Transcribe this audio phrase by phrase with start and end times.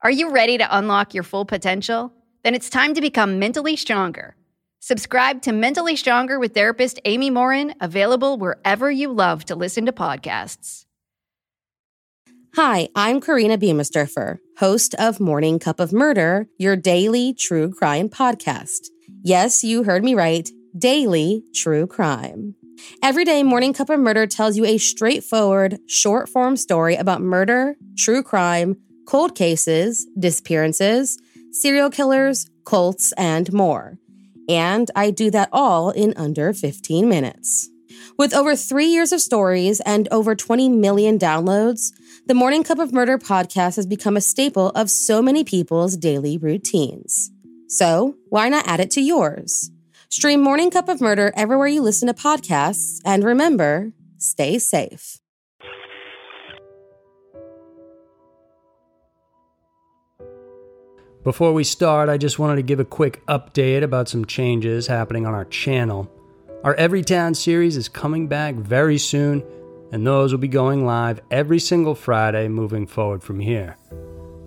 [0.00, 2.12] Are you ready to unlock your full potential?
[2.44, 4.36] Then it's time to become mentally stronger.
[4.78, 9.92] Subscribe to Mentally Stronger with therapist Amy Morin, available wherever you love to listen to
[9.92, 10.84] podcasts.
[12.54, 18.86] Hi, I'm Karina Biemersdorfer, host of Morning Cup of Murder, your daily true crime podcast.
[19.24, 22.54] Yes, you heard me right daily true crime.
[23.02, 27.74] Every day, Morning Cup of Murder tells you a straightforward, short form story about murder,
[27.96, 28.76] true crime,
[29.08, 31.18] cold cases, disappearances,
[31.50, 33.96] serial killers, cults, and more.
[34.50, 37.70] And I do that all in under 15 minutes.
[38.18, 41.90] With over three years of stories and over 20 million downloads,
[42.26, 46.36] the Morning Cup of Murder podcast has become a staple of so many people's daily
[46.36, 47.30] routines.
[47.66, 49.70] So, why not add it to yours?
[50.10, 55.18] Stream Morning Cup of Murder everywhere you listen to podcasts, and remember, stay safe.
[61.28, 65.26] Before we start, I just wanted to give a quick update about some changes happening
[65.26, 66.10] on our channel.
[66.64, 69.44] Our Everytown series is coming back very soon,
[69.92, 73.76] and those will be going live every single Friday moving forward from here.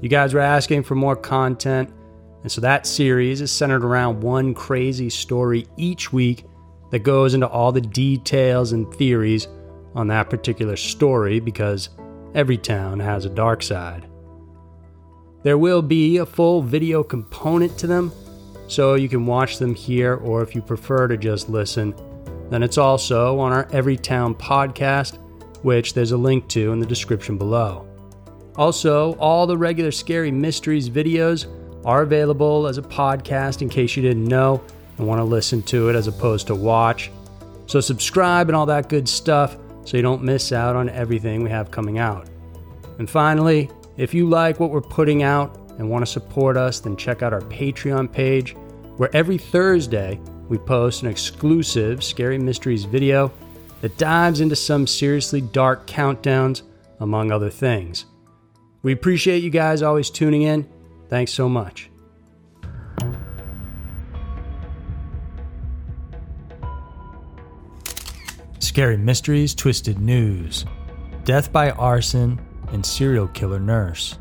[0.00, 1.92] You guys were asking for more content,
[2.44, 6.44] and so that series is centered around one crazy story each week
[6.92, 9.48] that goes into all the details and theories
[9.96, 11.88] on that particular story because
[12.36, 14.08] every town has a dark side.
[15.42, 18.12] There will be a full video component to them,
[18.66, 21.94] so you can watch them here, or if you prefer to just listen,
[22.50, 25.18] then it's also on our Everytown podcast,
[25.62, 27.86] which there's a link to in the description below.
[28.56, 31.46] Also, all the regular Scary Mysteries videos
[31.84, 34.60] are available as a podcast in case you didn't know
[34.96, 37.12] and want to listen to it as opposed to watch.
[37.66, 41.50] So, subscribe and all that good stuff so you don't miss out on everything we
[41.50, 42.28] have coming out.
[42.98, 46.96] And finally, if you like what we're putting out and want to support us, then
[46.96, 48.54] check out our Patreon page,
[48.96, 53.30] where every Thursday we post an exclusive Scary Mysteries video
[53.82, 56.62] that dives into some seriously dark countdowns,
[57.00, 58.06] among other things.
[58.82, 60.66] We appreciate you guys always tuning in
[61.08, 61.90] Thanks so much.
[68.58, 70.66] Scary Mysteries, Twisted News,
[71.24, 72.38] Death by Arson,
[72.72, 74.18] and Serial Killer Nurse.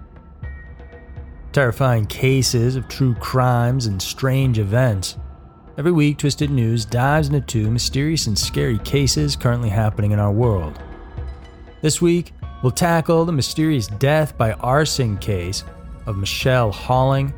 [1.52, 5.18] Terrifying cases of true crimes and strange events.
[5.78, 10.32] Every week, Twisted News dives into two mysterious and scary cases currently happening in our
[10.32, 10.80] world.
[11.82, 15.64] This week, we'll tackle the mysterious death by arson case
[16.06, 17.34] of Michelle Halling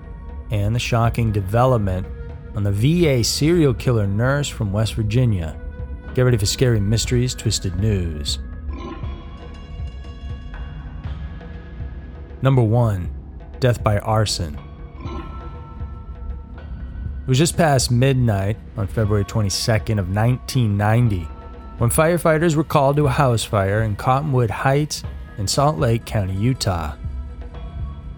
[0.52, 2.08] and the shocking development
[2.56, 5.60] on the VA serial killer nurse from West Virginia.
[6.16, 8.40] Get ready for scary mysteries, twisted news.
[12.42, 13.10] Number 1
[13.60, 14.58] Death by Arson.
[16.56, 21.28] It was just past midnight on February 22nd of 1990
[21.80, 25.04] when firefighters were called to a house fire in Cottonwood Heights
[25.38, 26.96] in Salt Lake County, Utah.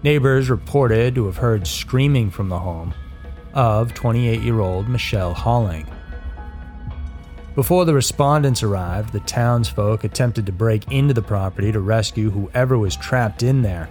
[0.04, 2.94] Neighbors reported to have heard screaming from the home
[3.54, 5.86] of 28 year old Michelle Halling.
[7.56, 12.78] Before the respondents arrived, the townsfolk attempted to break into the property to rescue whoever
[12.78, 13.90] was trapped in there,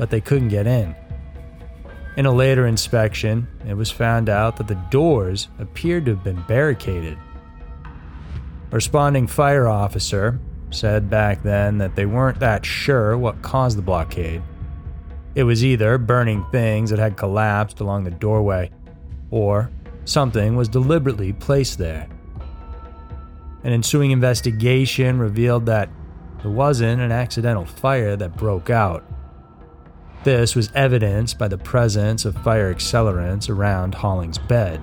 [0.00, 0.96] but they couldn't get in.
[2.16, 6.42] In a later inspection, it was found out that the doors appeared to have been
[6.48, 7.18] barricaded.
[7.84, 13.82] A responding fire officer said back then that they weren't that sure what caused the
[13.82, 14.42] blockade,
[15.34, 18.70] it was either burning things that had collapsed along the doorway,
[19.30, 19.70] or
[20.06, 22.08] something was deliberately placed there.
[23.64, 25.90] An ensuing investigation revealed that
[26.42, 29.04] it wasn't an accidental fire that broke out.
[30.22, 34.80] This was evidenced by the presence of fire accelerants around Halling's bed.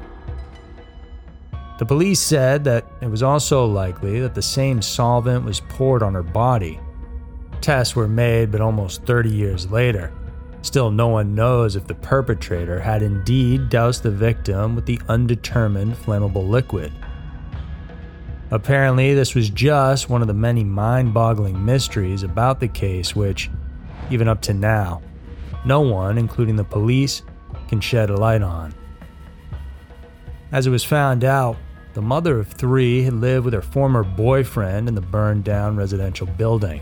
[1.78, 6.16] The police said that it was also likely that the same solvent was poured on
[6.16, 6.80] her body.
[7.62, 10.12] Tests were made, but almost 30 years later,
[10.64, 15.94] still no one knows if the perpetrator had indeed doused the victim with the undetermined
[15.94, 16.92] flammable liquid.
[18.50, 23.52] Apparently, this was just one of the many mind boggling mysteries about the case, which,
[24.10, 25.02] even up to now,
[25.68, 27.22] no one, including the police,
[27.68, 28.74] can shed a light on.
[30.52, 31.58] As it was found out,
[31.94, 36.28] the mother of three had lived with her former boyfriend in the burned down residential
[36.28, 36.82] building.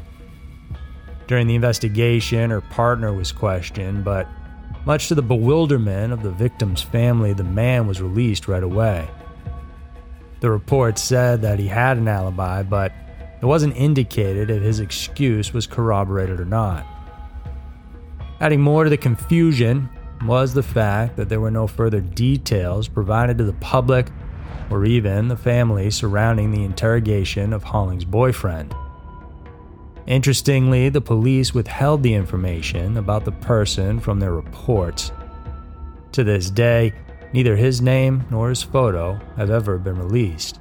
[1.27, 4.27] During the investigation, her partner was questioned, but
[4.85, 9.09] much to the bewilderment of the victim's family, the man was released right away.
[10.41, 12.91] The report said that he had an alibi, but
[13.41, 16.85] it wasn't indicated if his excuse was corroborated or not.
[18.41, 19.89] Adding more to the confusion
[20.25, 24.07] was the fact that there were no further details provided to the public
[24.69, 28.75] or even the family surrounding the interrogation of Halling's boyfriend.
[30.07, 35.11] Interestingly, the police withheld the information about the person from their reports.
[36.11, 36.93] To this day,
[37.33, 40.59] neither his name nor his photo have ever been released.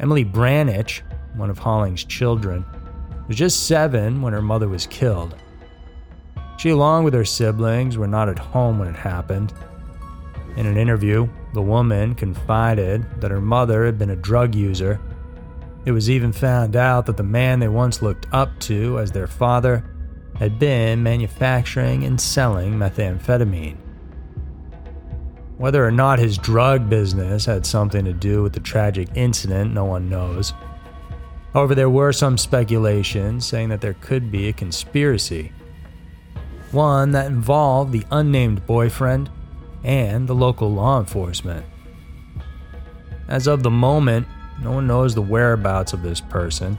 [0.00, 1.02] Emily Branich,
[1.34, 2.64] one of Halling's children,
[3.28, 5.36] was just seven when her mother was killed.
[6.60, 9.54] She, along with her siblings, were not at home when it happened.
[10.58, 15.00] In an interview, the woman confided that her mother had been a drug user.
[15.86, 19.26] It was even found out that the man they once looked up to as their
[19.26, 19.82] father
[20.36, 23.78] had been manufacturing and selling methamphetamine.
[25.56, 29.86] Whether or not his drug business had something to do with the tragic incident, no
[29.86, 30.52] one knows.
[31.54, 35.52] However, there were some speculations saying that there could be a conspiracy.
[36.72, 39.30] One that involved the unnamed boyfriend
[39.82, 41.66] and the local law enforcement.
[43.28, 44.26] As of the moment,
[44.62, 46.78] no one knows the whereabouts of this person.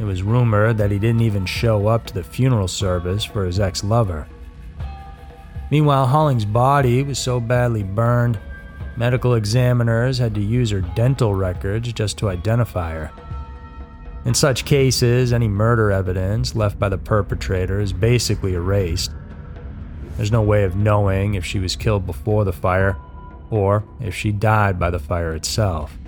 [0.00, 3.60] It was rumored that he didn't even show up to the funeral service for his
[3.60, 4.26] ex lover.
[5.70, 8.38] Meanwhile, Halling's body was so badly burned,
[8.96, 13.10] medical examiners had to use her dental records just to identify her.
[14.24, 19.12] In such cases, any murder evidence left by the perpetrator is basically erased.
[20.16, 22.96] There's no way of knowing if she was killed before the fire
[23.50, 25.98] or if she died by the fire itself.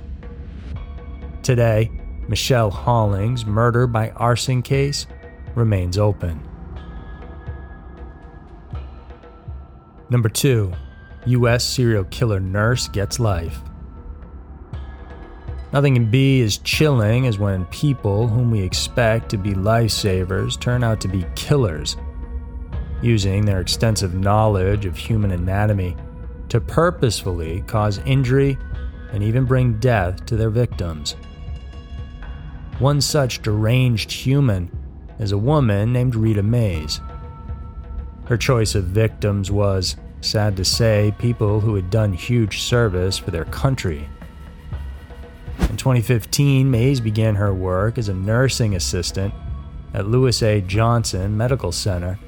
[1.42, 1.90] Today,
[2.28, 5.06] Michelle Halling's murder by arson case
[5.54, 6.40] remains open.
[10.08, 10.72] Number 2.
[11.26, 11.64] U.S.
[11.64, 13.60] serial killer nurse gets life.
[15.72, 20.84] Nothing can be as chilling as when people whom we expect to be lifesavers turn
[20.84, 21.96] out to be killers,
[23.02, 25.96] using their extensive knowledge of human anatomy
[26.48, 28.56] to purposefully cause injury
[29.12, 31.16] and even bring death to their victims.
[32.78, 34.70] One such deranged human
[35.18, 37.00] is a woman named Reta Mays.
[38.26, 43.30] Her choice of victims was, sad to say, people who had done huge service for
[43.30, 44.08] their country.
[45.86, 49.32] In 2015, Mays began her work as a nursing assistant
[49.94, 50.60] at Louis A.
[50.60, 52.18] Johnson Medical Center,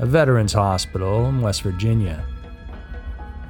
[0.00, 2.26] a veterans hospital in West Virginia.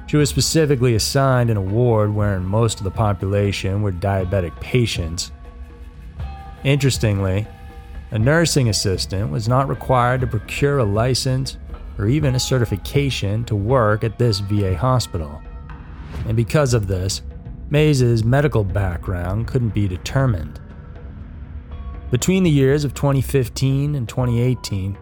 [0.05, 5.31] She was specifically assigned an award wherein most of the population were diabetic patients.
[6.63, 7.47] Interestingly,
[8.11, 11.57] a nursing assistant was not required to procure a license
[11.97, 15.41] or even a certification to work at this VA hospital.
[16.27, 17.23] And because of this,
[17.73, 20.59] Mays's medical background couldn't be determined.
[22.11, 24.95] Between the years of 2015 and 2018,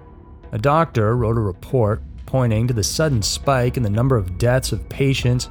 [0.53, 4.71] a doctor wrote a report pointing to the sudden spike in the number of deaths
[4.71, 5.49] of patients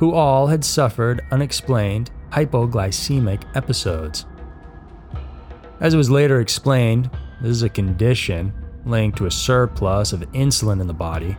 [0.00, 4.26] who all had suffered unexplained hypoglycemic episodes.
[5.78, 7.08] As it was later explained,
[7.40, 8.52] this is a condition
[8.84, 11.36] linked to a surplus of insulin in the body.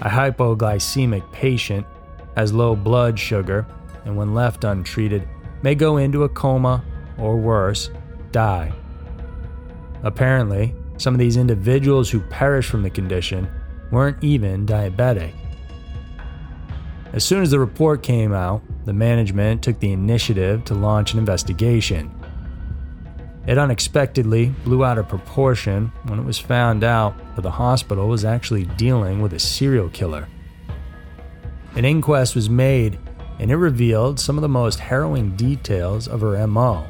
[0.00, 1.84] A hypoglycemic patient
[2.36, 3.66] has low blood sugar
[4.04, 5.28] and, when left untreated,
[5.62, 6.84] may go into a coma
[7.18, 7.90] or worse,
[8.30, 8.72] die.
[10.02, 13.48] Apparently, some of these individuals who perish from the condition
[13.90, 15.32] weren't even diabetic.
[17.12, 21.18] As soon as the report came out, the management took the initiative to launch an
[21.18, 22.10] investigation.
[23.46, 28.24] It unexpectedly blew out of proportion when it was found out that the hospital was
[28.24, 30.28] actually dealing with a serial killer.
[31.74, 32.98] An inquest was made,
[33.38, 36.86] and it revealed some of the most harrowing details of her MO.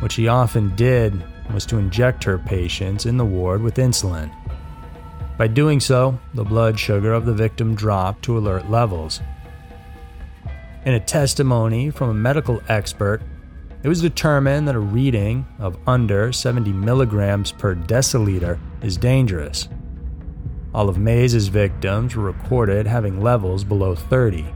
[0.00, 1.22] What she often did
[1.52, 4.32] was to inject her patients in the ward with insulin.
[5.36, 9.20] By doing so, the blood sugar of the victim dropped to alert levels.
[10.84, 13.22] In a testimony from a medical expert,
[13.82, 19.68] it was determined that a reading of under 70 milligrams per deciliter is dangerous.
[20.74, 24.46] All of Mays' victims were recorded having levels below 30.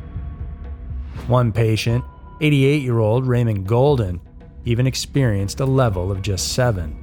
[1.26, 2.04] One patient,
[2.40, 4.21] 88 year old Raymond Golden,
[4.64, 6.99] even experienced a level of just 7.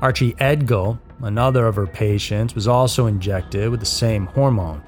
[0.00, 4.82] Archie Edgell, another of her patients, was also injected with the same hormone.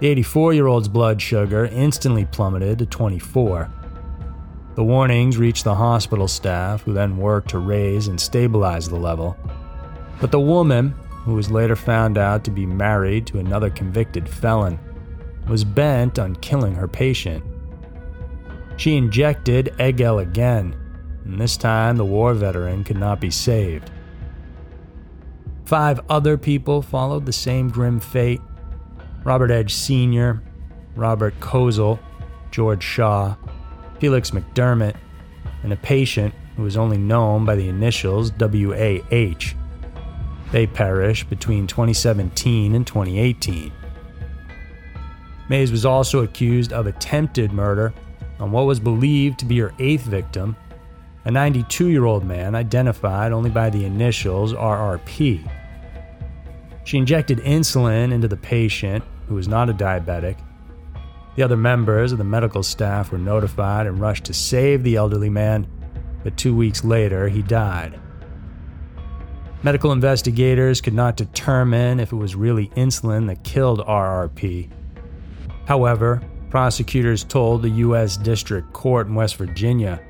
[0.00, 3.70] The 84 year old's blood sugar instantly plummeted to 24.
[4.76, 9.36] The warnings reached the hospital staff, who then worked to raise and stabilize the level.
[10.20, 10.94] But the woman,
[11.24, 14.78] who was later found out to be married to another convicted felon,
[15.48, 17.44] was bent on killing her patient.
[18.76, 20.76] She injected Edgell again,
[21.24, 23.90] and this time the war veteran could not be saved.
[25.64, 28.40] Five other people followed the same grim fate
[29.24, 30.42] Robert Edge Sr.,
[30.96, 31.98] Robert Kozul,
[32.50, 33.36] George Shaw,
[33.98, 34.96] Felix McDermott,
[35.62, 39.54] and a patient who was only known by the initials WAH.
[40.50, 43.72] They perished between 2017 and 2018.
[45.48, 47.94] Mays was also accused of attempted murder
[48.38, 50.56] on what was believed to be her eighth victim,
[51.24, 55.50] a 92 year old man identified only by the initials RRP.
[56.84, 60.38] She injected insulin into the patient, who was not a diabetic.
[61.36, 65.30] The other members of the medical staff were notified and rushed to save the elderly
[65.30, 65.66] man,
[66.24, 68.00] but two weeks later he died.
[69.62, 74.70] Medical investigators could not determine if it was really insulin that killed RRP.
[75.68, 78.16] However, prosecutors told the U.S.
[78.16, 80.00] District Court in West Virginia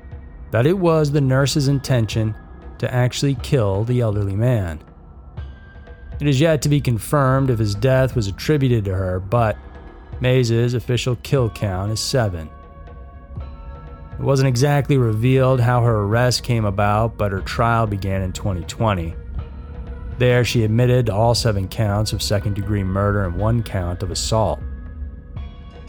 [0.51, 2.33] that it was the nurse's intention
[2.77, 4.79] to actually kill the elderly man.
[6.21, 9.57] It is yet to be confirmed if his death was attributed to her, but
[10.21, 12.49] Mays's official kill count is seven.
[14.13, 19.13] It wasn't exactly revealed how her arrest came about, but her trial began in 2020.
[20.19, 24.09] There, she admitted to all seven counts of second degree murder and one count of
[24.09, 24.61] assault.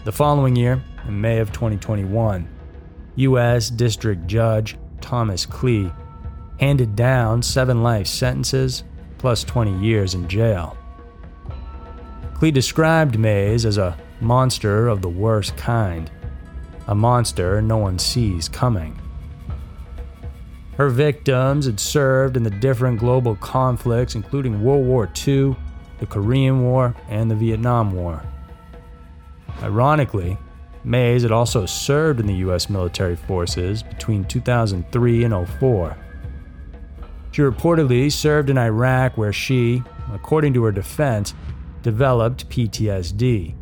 [0.02, 2.49] The following year, in May of 2021,
[3.16, 3.69] U.S.
[3.69, 5.95] District Judge Thomas Kleeh
[6.59, 8.83] handed down seven life sentences
[9.19, 10.78] plus 20 years in jail.
[12.33, 16.11] Kleeh described Mays as a monster of the worst kind,
[16.87, 18.99] a monster no one sees coming.
[20.78, 25.54] Her victims had served in the different global conflicts, including World War II,
[25.99, 28.23] the Korean War, and the Vietnam War.
[29.62, 30.38] Ironically,
[30.85, 32.71] Mays had also served in the U.S.
[32.71, 35.97] military forces between 2003 and 04.
[37.33, 41.35] She reportedly served in Iraq, where she, according to her defense,
[41.83, 43.54] developed PTSD.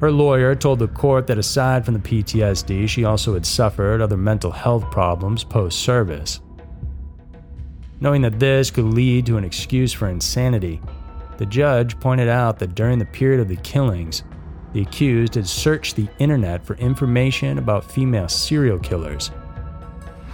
[0.00, 4.16] Her lawyer told the court that aside from the PTSD, she also had suffered other
[4.16, 6.40] mental health problems post service.
[8.00, 10.80] Knowing that this could lead to an excuse for insanity,
[11.38, 14.24] the judge pointed out that during the period of the killings,
[14.74, 19.30] the accused had searched the internet for information about female serial killers.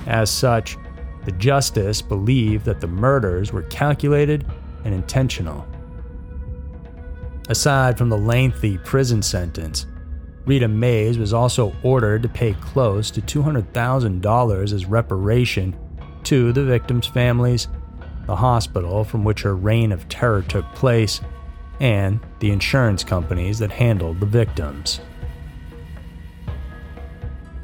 [0.07, 0.79] As such,
[1.27, 4.47] the justice believed that the murders were calculated
[4.85, 5.67] and intentional.
[7.51, 9.87] Aside from the lengthy prison sentence,
[10.47, 15.77] Reta Mays was also ordered to pay close to $200,000 as reparation
[16.25, 17.69] to the victims' families,
[18.27, 21.21] the hospital from which her reign of terror took place,
[21.81, 25.01] and the insurance companies that handled the victims.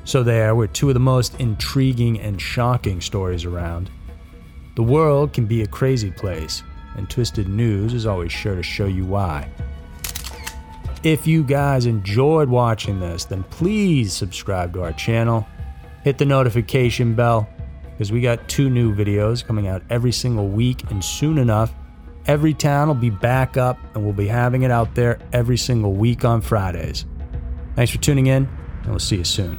[0.05, 3.91] So, there were two of the most intriguing and shocking stories around.
[4.77, 6.63] The world can be a crazy place,
[6.97, 9.51] and Twisted News is always sure to show you why.
[11.03, 15.47] If you guys enjoyed watching this, then please subscribe to our channel.
[16.05, 17.49] Hit the notification bell
[17.91, 21.73] because we got two new videos coming out every single week, and soon enough,
[22.27, 25.93] every town will be back up and we'll be having it out there every single
[25.93, 27.05] week on Fridays.
[27.75, 28.49] Thanks for tuning in,
[28.83, 29.59] and we'll see you soon.